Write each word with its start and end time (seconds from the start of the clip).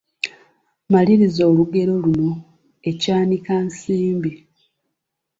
Maliriza 0.91 1.41
olugero 1.51 1.93
luno: 2.03 2.31
Ekyanika 2.89 3.53
nsimbi,…… 3.67 4.31